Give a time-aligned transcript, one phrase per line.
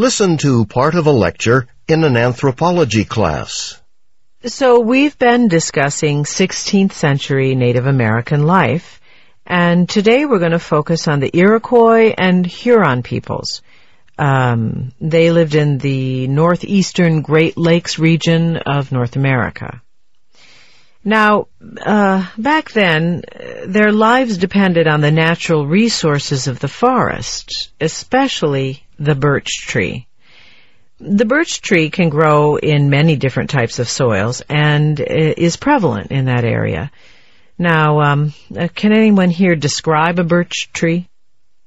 [0.00, 3.78] Listen to part of a lecture in an anthropology class.
[4.46, 8.98] So we've been discussing 16th century Native American life,
[9.44, 13.60] and today we're going to focus on the Iroquois and Huron peoples.
[14.18, 19.82] Um, they lived in the northeastern Great Lakes region of North America.
[21.02, 21.48] Now,
[21.80, 23.22] uh, back then,
[23.66, 30.06] their lives depended on the natural resources of the forest, especially the birch tree.
[30.98, 36.26] The birch tree can grow in many different types of soils and is prevalent in
[36.26, 36.90] that area.
[37.58, 41.08] Now, um, uh, can anyone here describe a birch tree?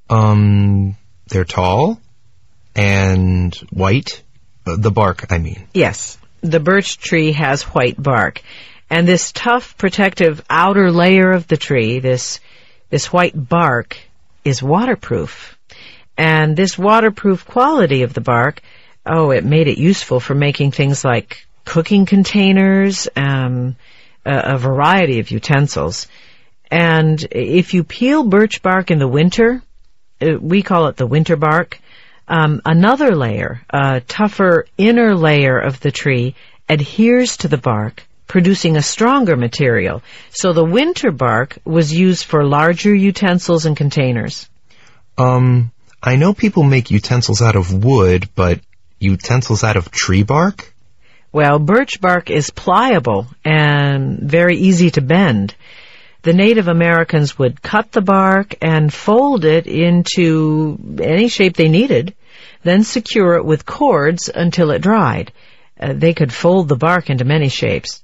[0.09, 0.95] Um,
[1.27, 1.99] they're tall
[2.75, 4.21] and white.
[4.65, 5.67] Uh, the bark, I mean.
[5.73, 6.17] Yes.
[6.41, 8.41] The birch tree has white bark.
[8.93, 12.39] And this tough protective outer layer of the tree, this,
[12.91, 13.97] this white bark,
[14.45, 15.57] is waterproof.
[16.15, 18.61] And this waterproof quality of the bark,
[19.03, 23.77] oh, it made it useful for making things like cooking containers, um,
[24.27, 26.07] a, a variety of utensils.
[26.69, 29.63] And if you peel birch bark in the winter,
[30.21, 31.79] uh, we call it the winter bark,
[32.27, 36.35] um, another layer, a tougher inner layer of the tree,
[36.69, 40.01] adheres to the bark producing a stronger material.
[40.29, 44.49] So the winter bark was used for larger utensils and containers.
[45.17, 45.71] Um,
[46.01, 48.59] I know people make utensils out of wood, but
[49.03, 50.73] utensils out of tree bark?
[51.31, 55.55] Well, birch bark is pliable and very easy to bend.
[56.21, 62.15] The Native Americans would cut the bark and fold it into any shape they needed,
[62.63, 65.33] then secure it with cords until it dried.
[65.79, 68.03] Uh, they could fold the bark into many shapes.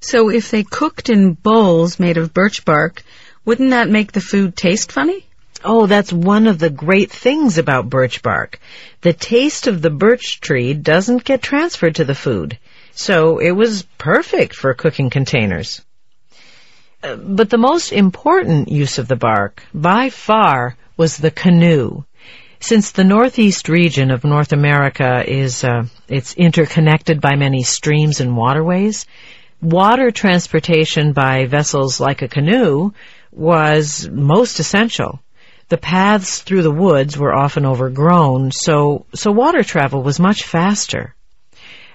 [0.00, 3.02] So if they cooked in bowls made of birch bark,
[3.44, 5.26] wouldn't that make the food taste funny?
[5.64, 8.60] Oh, that's one of the great things about birch bark.
[9.00, 12.58] The taste of the birch tree doesn't get transferred to the food.
[12.92, 15.82] So it was perfect for cooking containers.
[17.02, 22.04] Uh, but the most important use of the bark, by far, was the canoe.
[22.60, 28.36] Since the northeast region of North America is, uh, it's interconnected by many streams and
[28.36, 29.06] waterways,
[29.60, 32.92] water transportation by vessels like a canoe
[33.32, 35.20] was most essential.
[35.68, 41.14] The paths through the woods were often overgrown, so, so water travel was much faster.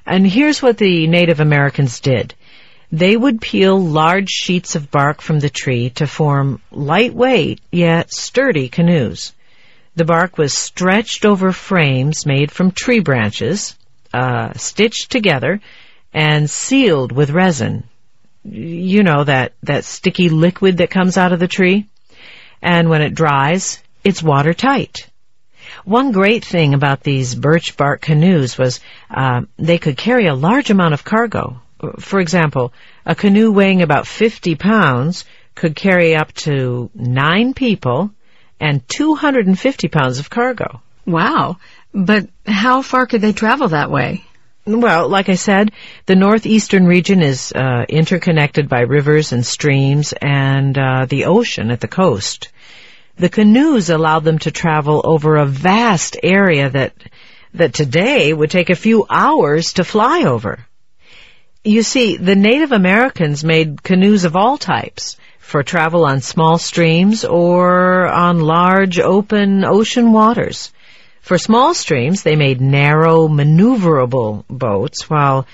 [0.06, 2.35] And here's what the Native Americans did.
[2.91, 8.69] They would peel large sheets of bark from the tree to form lightweight yet sturdy
[8.69, 9.34] canoes.
[9.95, 13.75] The bark was stretched over frames made from tree branches,
[14.13, 15.62] uh, stitched together,
[16.13, 17.84] and sealed with resin.
[18.44, 21.88] You know, that, that sticky liquid that comes out of the tree.
[22.62, 25.07] And when it dries, it's watertight.
[25.85, 28.79] One great thing about these birch bark canoes was
[29.09, 31.62] uh, they could carry a large amount of cargo.
[32.00, 32.74] For example,
[33.06, 35.25] a canoe weighing about 50 pounds
[35.56, 38.12] could carry up to nine people
[38.59, 40.81] and 250 pounds of cargo.
[41.06, 41.57] Wow.
[41.94, 44.24] But how far could they travel that way?
[44.66, 45.72] Well, like I said,
[46.06, 51.81] the northeastern region is uh, interconnected by rivers and streams and uh, the ocean at
[51.81, 52.47] the coast.
[53.18, 56.94] The canoes allowed them to travel over a vast area that
[57.53, 60.66] that today would take a few hours to fly over.
[61.63, 67.24] You see, the Native Americans made canoes of all types for travel on small streams
[67.25, 70.72] or on large open ocean waters.
[71.23, 75.47] For small streams, they made narrow, maneuverable boats, while,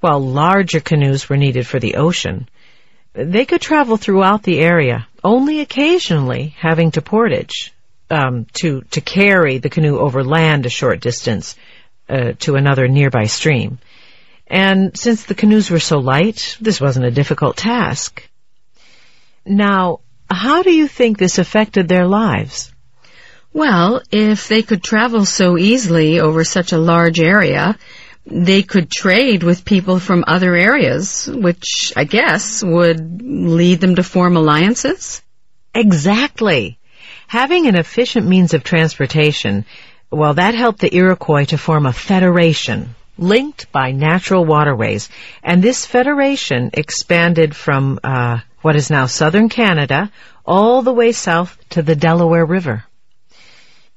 [0.00, 2.48] while larger canoes were needed for the ocean.
[3.12, 7.72] They could travel throughout the area, only occasionally having to portage,
[8.10, 11.54] um, to, to carry the canoe over land a short distance,
[12.08, 13.78] uh, to another nearby stream.
[14.48, 18.28] And since the canoes were so light, this wasn't a difficult task.
[19.46, 22.71] Now, how do you think this affected their lives?
[23.52, 27.76] Well, if they could travel so easily over such a large area,
[28.24, 34.02] they could trade with people from other areas, which I guess would lead them to
[34.02, 35.22] form alliances?
[35.74, 36.78] Exactly.
[37.26, 39.64] Having an efficient means of transportation,
[40.10, 45.08] well, that helped the Iroquois to form a federation linked by natural waterways.
[45.42, 50.10] And this federation expanded from uh, what is now southern Canada
[50.44, 52.84] all the way south to the Delaware River.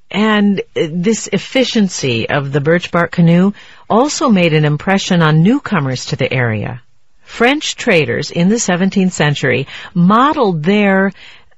[0.09, 3.53] And this efficiency of the birch bark canoe
[3.89, 6.81] also made an impression on newcomers to the area.
[7.21, 11.11] French traders in the 17th century modeled their,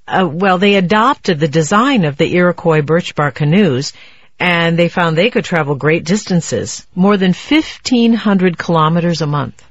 [0.07, 3.93] uh, well, they adopted the design of the Iroquois birch bark canoes
[4.39, 9.63] and they found they could travel great distances, more than 1,500 kilometers a month.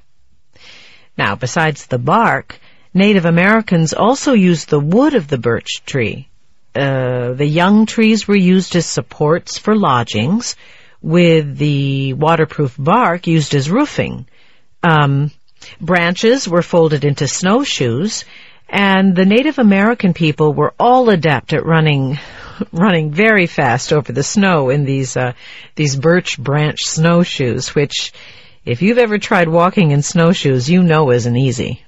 [1.17, 2.59] Now, besides the bark,
[2.93, 6.29] Native Americans also used the wood of the birch tree.
[6.77, 10.57] Uh, the young trees were used as supports for lodgings,
[11.01, 14.27] with the waterproof bark used as roofing.
[14.83, 15.31] Um,
[15.81, 18.25] branches were folded into snowshoes,
[18.69, 22.19] and the Native American people were all adept at running
[22.73, 25.33] running very fast over the snow in these uh,
[25.77, 28.13] these birch branch snowshoes, which,
[28.65, 31.86] if you've ever tried walking in snowshoes, you know isn't easy.